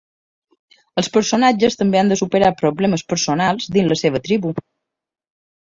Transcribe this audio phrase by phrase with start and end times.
[1.01, 4.59] Els personatges també han de superar problemes personals dins la seva tribu.